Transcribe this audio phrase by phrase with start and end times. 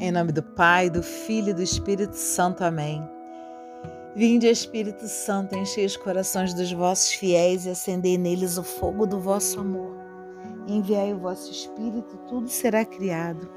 [0.00, 2.64] Em nome do Pai, do Filho e do Espírito Santo.
[2.64, 3.00] Amém.
[4.16, 9.20] Vinde, Espírito Santo, enchei os corações dos vossos fiéis e acendei neles o fogo do
[9.20, 9.94] vosso amor.
[10.66, 13.48] Enviai o vosso Espírito, tudo será criado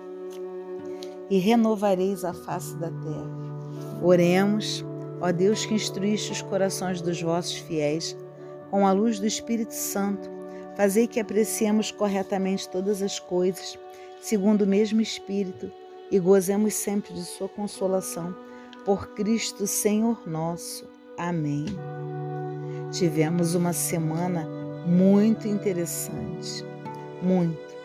[1.29, 4.03] e renovareis a face da terra.
[4.03, 4.85] Oremos,
[5.19, 8.15] ó Deus que instruíste os corações dos vossos fiéis
[8.69, 10.29] com a luz do Espírito Santo,
[10.75, 13.77] fazei que apreciemos corretamente todas as coisas,
[14.21, 15.71] segundo o mesmo Espírito
[16.11, 18.35] e gozemos sempre de Sua consolação.
[18.85, 20.87] Por Cristo Senhor nosso.
[21.17, 21.65] Amém.
[22.91, 24.47] Tivemos uma semana
[24.85, 26.63] muito interessante,
[27.21, 27.75] muito,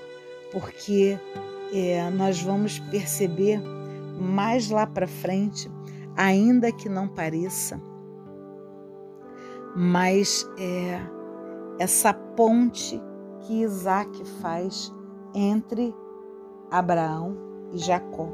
[0.53, 1.19] porque
[1.73, 3.61] é, nós vamos perceber
[4.21, 5.69] mais lá para frente,
[6.17, 7.83] ainda que não pareça,
[9.75, 11.01] mas é,
[11.81, 13.03] essa ponte
[13.41, 14.93] que Isaac faz
[15.35, 15.93] entre
[16.71, 18.29] Abraão e Jacó.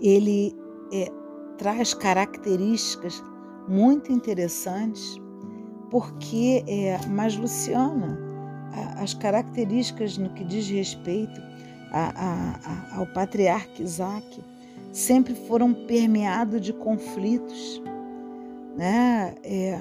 [0.00, 0.54] Ele
[0.92, 1.10] é,
[1.58, 3.22] traz características
[3.68, 5.20] muito interessantes,
[5.90, 8.18] porque, é, mas Luciana,
[8.96, 11.40] as características no que diz respeito
[11.92, 14.42] a, a, a, ao patriarca Isaac
[14.92, 17.82] sempre foram permeados de conflitos.
[18.76, 19.34] Né?
[19.44, 19.78] É,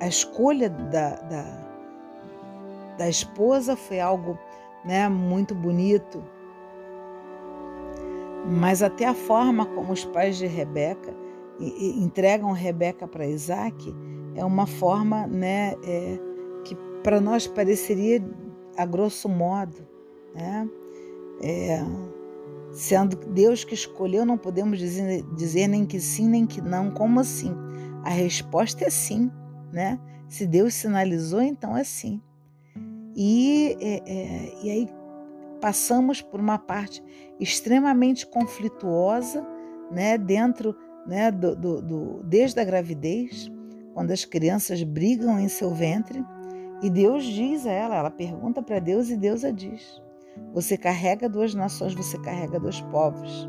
[0.00, 1.67] a, escolha da, da,
[2.98, 4.36] da esposa foi algo
[4.84, 6.22] né, muito bonito.
[8.46, 11.14] Mas até a forma como os pais de Rebeca
[11.60, 13.94] entregam Rebeca para Isaac
[14.34, 16.18] é uma forma né, é,
[16.64, 18.22] que para nós pareceria
[18.76, 19.86] a grosso modo.
[20.34, 20.68] Né?
[21.42, 21.80] É,
[22.72, 26.90] sendo Deus que escolheu, não podemos dizer, dizer nem que sim, nem que não.
[26.90, 27.54] Como assim?
[28.04, 29.30] A resposta é sim.
[29.72, 30.00] Né?
[30.28, 32.22] Se Deus sinalizou, então é sim.
[33.20, 34.88] E, é, é, e aí
[35.60, 37.02] passamos por uma parte
[37.40, 39.44] extremamente conflituosa,
[39.90, 43.50] né, dentro, né, do, do, do, desde a gravidez,
[43.92, 46.24] quando as crianças brigam em seu ventre,
[46.80, 50.00] e Deus diz a ela, ela pergunta para Deus e Deus a diz:
[50.54, 53.48] Você carrega duas nações, você carrega dois povos.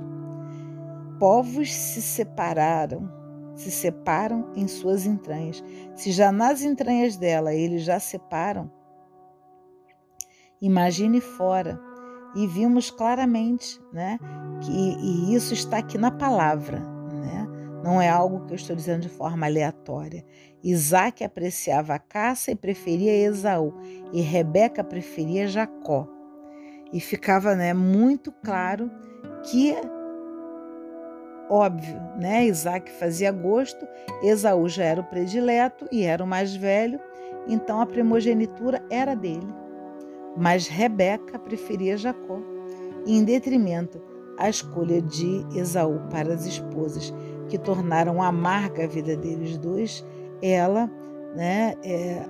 [1.20, 3.08] Povos se separaram,
[3.54, 5.64] se separam em suas entranhas.
[5.94, 8.72] Se já nas entranhas dela eles já separam,
[10.62, 11.80] Imagine fora.
[12.36, 14.20] E vimos claramente né,
[14.62, 16.80] que e isso está aqui na palavra.
[16.80, 17.48] Né?
[17.84, 20.24] Não é algo que eu estou dizendo de forma aleatória.
[20.64, 23.74] Isaac apreciava a caça e preferia Esaú,
[24.12, 26.08] e Rebeca preferia Jacó.
[26.92, 28.92] E ficava né, muito claro
[29.44, 29.76] que,
[31.50, 33.88] óbvio, né, Isaac fazia gosto,
[34.22, 37.00] Esaú já era o predileto e era o mais velho,
[37.48, 39.48] então a primogenitura era dele.
[40.38, 42.40] Mas Rebeca preferia Jacó,
[43.06, 44.02] em detrimento
[44.38, 47.14] à escolha de Esaú para as esposas,
[47.50, 50.06] que tornaram amarga a vida deles dois.
[50.42, 50.90] Ela,
[51.36, 52.26] né, é,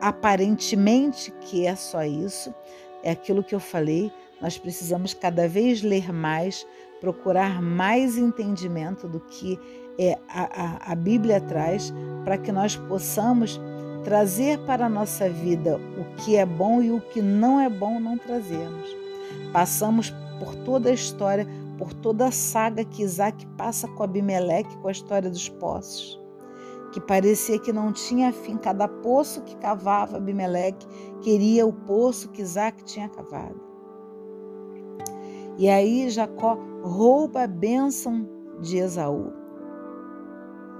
[0.00, 2.54] aparentemente que é só isso,
[3.02, 6.66] é aquilo que eu falei, nós precisamos cada vez ler mais,
[7.00, 9.58] procurar mais entendimento do que
[9.98, 11.92] é, a, a, a Bíblia traz,
[12.24, 13.60] para que nós possamos
[14.04, 18.00] trazer para a nossa vida o que é bom e o que não é bom
[18.00, 18.96] não trazemos.
[19.52, 21.46] Passamos por toda a história,
[21.78, 26.20] por toda a saga que Isaac passa com Abimeleque, com a história dos poços,
[26.92, 28.56] que parecia que não tinha fim.
[28.56, 30.86] Cada poço que cavava Abimeleque
[31.20, 33.60] queria o poço que Isaac tinha cavado.
[35.58, 38.26] E aí Jacó rouba a bênção
[38.60, 39.32] de Esaú.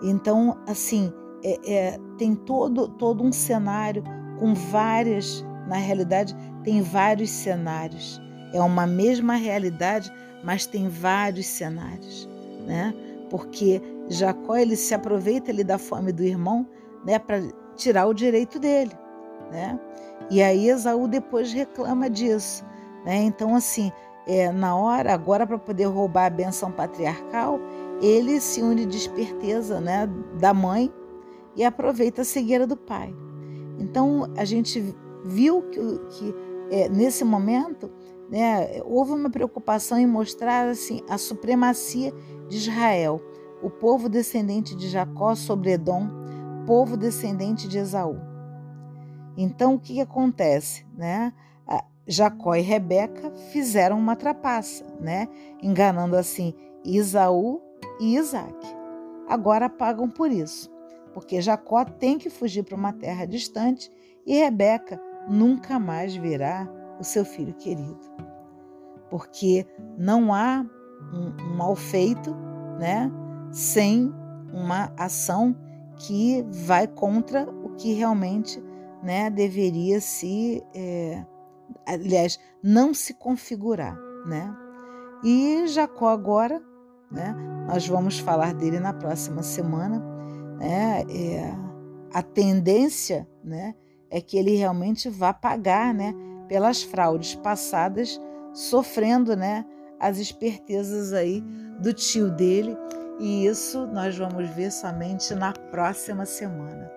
[0.03, 4.03] Então, assim, é, é, tem todo, todo um cenário
[4.39, 6.35] com várias, na realidade,
[6.65, 8.21] tem vários cenários.
[8.53, 10.13] É uma mesma realidade,
[10.43, 12.29] mas tem vários cenários,
[12.67, 12.95] né?
[13.29, 16.67] Porque Jacó ele se aproveita ele da fome do irmão,
[17.05, 17.41] né, para
[17.77, 18.93] tirar o direito dele,
[19.51, 19.79] né?
[20.31, 22.65] E aí Esaú depois reclama disso,
[23.05, 23.17] né?
[23.17, 23.93] Então assim,
[24.27, 27.61] é, na hora agora para poder roubar a benção patriarcal,
[28.03, 30.09] ele se une de esperteza, né,
[30.39, 30.93] da mãe
[31.57, 33.15] e aproveita a cegueira do pai.
[33.79, 34.95] Então a gente
[35.25, 35.81] viu que,
[36.11, 36.35] que
[36.71, 37.91] é, nesse momento
[38.31, 42.13] né, houve uma preocupação em mostrar assim a supremacia
[42.49, 43.21] de Israel,
[43.63, 46.09] o povo descendente de Jacó sobre Edom,
[46.67, 48.17] povo descendente de Esaú.
[49.37, 51.33] Então o que, que acontece, né?
[52.07, 55.29] Jacó e Rebeca fizeram uma trapaça, né?
[55.63, 56.55] Enganando assim
[56.85, 57.61] Isaú
[58.01, 58.57] e Isaac.
[59.29, 60.69] Agora pagam por isso
[61.13, 63.91] porque Jacó tem que fugir para uma terra distante
[64.27, 66.69] e Rebeca nunca mais verá
[66.99, 67.99] o seu filho querido.
[69.11, 69.67] porque
[69.99, 70.65] não há
[71.13, 72.35] um, um mal feito,
[72.79, 73.11] né,
[73.51, 74.15] sem
[74.53, 75.55] uma ação
[75.97, 78.63] que vai contra o que realmente,
[79.03, 81.27] né, deveria se, é,
[81.87, 84.55] aliás, não se configurar, né?
[85.25, 86.63] E Jacó agora,
[87.11, 87.35] né?
[87.67, 90.03] Nós vamos falar dele na próxima semana,
[90.61, 91.03] né?
[91.09, 91.55] É,
[92.13, 93.75] a tendência, né,
[94.11, 96.15] é que ele realmente vá pagar, né,
[96.49, 98.21] pelas fraudes passadas,
[98.53, 99.65] sofrendo, né,
[99.99, 101.41] as espertezas aí
[101.81, 102.77] do tio dele,
[103.19, 106.91] e isso nós vamos ver somente na próxima semana.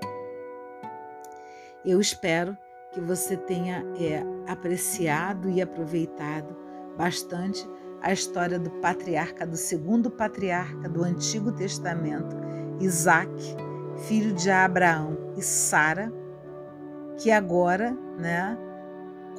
[1.86, 2.58] Eu espero
[2.92, 6.56] que você tenha é, apreciado e aproveitado
[6.98, 7.68] bastante
[8.04, 12.36] a história do patriarca, do segundo patriarca do Antigo Testamento,
[12.82, 13.32] Isaac,
[14.08, 16.12] filho de Abraão e Sara,
[17.18, 18.58] que agora, né,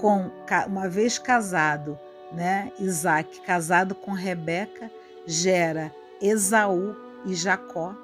[0.00, 0.30] com
[0.66, 1.98] uma vez casado,
[2.32, 4.90] né, Isaac casado com Rebeca,
[5.26, 6.96] gera Esaú
[7.26, 7.94] e Jacó.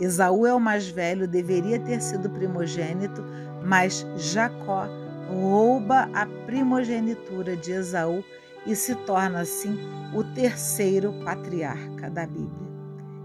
[0.00, 3.22] Esaú é o mais velho, deveria ter sido primogênito,
[3.62, 4.86] mas Jacó
[5.28, 8.24] rouba a primogenitura de Esaú
[8.68, 9.78] e se torna assim
[10.14, 12.68] o terceiro patriarca da Bíblia.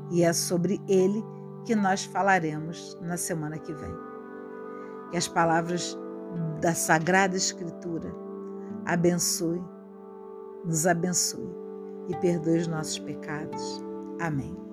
[0.10, 1.22] E é sobre ele
[1.66, 3.95] que nós falaremos na semana que vem.
[5.12, 5.98] Que as palavras
[6.62, 8.10] da Sagrada Escritura
[8.86, 9.62] abençoe,
[10.63, 11.54] nos abençoe
[12.07, 13.84] e perdoe os nossos pecados.
[14.22, 14.73] Amém.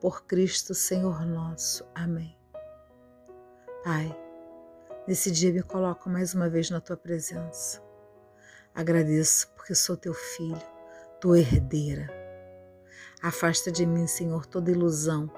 [0.00, 1.86] por Cristo Senhor nosso.
[1.94, 2.34] Amém.
[3.84, 4.16] Pai,
[5.06, 7.82] nesse dia me coloco mais uma vez na tua presença.
[8.74, 10.62] Agradeço porque sou teu filho,
[11.20, 12.08] tua herdeira.
[13.22, 15.30] Afasta de mim, Senhor, toda ilusão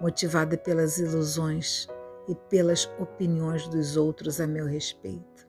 [0.00, 1.86] motivada pelas ilusões
[2.26, 5.46] e pelas opiniões dos outros a meu respeito.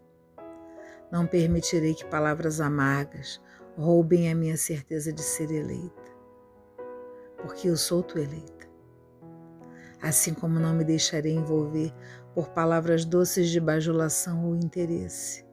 [1.10, 3.42] Não permitirei que palavras amargas
[3.78, 6.12] roubem a minha certeza de ser eleita,
[7.38, 8.57] porque eu sou tua eleita
[10.02, 11.94] assim como não me deixarei envolver
[12.34, 15.46] por palavras doces de bajulação ou interesse.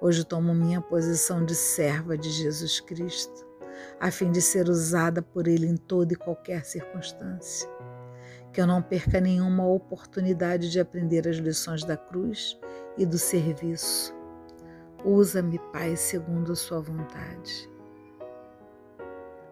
[0.00, 3.46] Hoje tomo minha posição de serva de Jesus Cristo,
[4.00, 7.68] a fim de ser usada por Ele em toda e qualquer circunstância.
[8.52, 12.58] Que eu não perca nenhuma oportunidade de aprender as lições da cruz
[12.96, 14.14] e do serviço.
[15.04, 17.70] Usa-me, Pai, segundo a Sua vontade.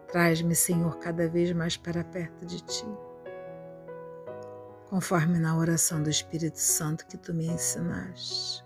[0.07, 3.06] Traz-me, Senhor, cada vez mais para perto de Ti
[4.89, 8.65] conforme na oração do Espírito Santo que tu me ensinaste.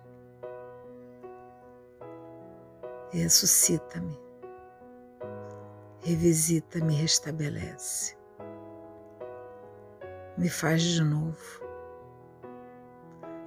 [3.12, 4.18] Ressuscita-me,
[6.00, 8.16] revisita-me, restabelece.
[10.38, 11.62] Me faz de novo,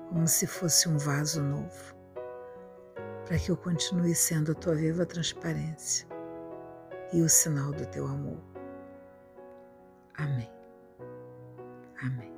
[0.09, 1.95] como se fosse um vaso novo,
[3.25, 6.07] para que eu continue sendo a tua viva transparência
[7.13, 8.39] e o sinal do teu amor.
[10.17, 10.51] Amém.
[12.03, 12.34] Amém.